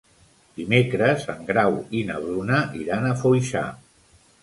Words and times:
Dimecres 0.59 1.27
en 1.35 1.45
Grau 1.51 1.79
i 2.01 2.03
na 2.09 2.19
Bruna 2.25 2.65
iran 2.83 3.09
a 3.11 3.17
Foixà. 3.25 3.67